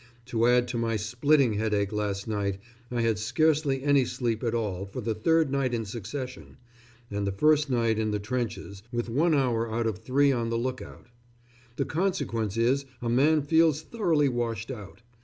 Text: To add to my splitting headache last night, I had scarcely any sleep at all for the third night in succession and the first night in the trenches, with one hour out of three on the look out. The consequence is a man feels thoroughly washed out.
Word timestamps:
To 0.25 0.47
add 0.47 0.67
to 0.69 0.79
my 0.79 0.95
splitting 0.95 1.53
headache 1.53 1.91
last 1.91 2.27
night, 2.27 2.57
I 2.89 3.01
had 3.01 3.19
scarcely 3.19 3.83
any 3.83 4.03
sleep 4.03 4.43
at 4.43 4.55
all 4.55 4.87
for 4.87 4.99
the 4.99 5.13
third 5.13 5.51
night 5.51 5.75
in 5.75 5.85
succession 5.85 6.57
and 7.11 7.27
the 7.27 7.31
first 7.31 7.69
night 7.69 7.99
in 7.99 8.09
the 8.09 8.17
trenches, 8.17 8.81
with 8.91 9.09
one 9.11 9.35
hour 9.35 9.71
out 9.71 9.85
of 9.85 9.99
three 9.99 10.31
on 10.31 10.49
the 10.49 10.57
look 10.57 10.81
out. 10.81 11.05
The 11.75 11.85
consequence 11.85 12.57
is 12.57 12.85
a 12.99 13.09
man 13.09 13.43
feels 13.43 13.83
thoroughly 13.83 14.27
washed 14.27 14.71
out. 14.71 15.03